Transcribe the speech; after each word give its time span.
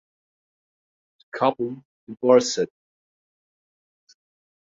The 1.19 1.37
couple 1.37 1.83
divorced. 2.07 2.57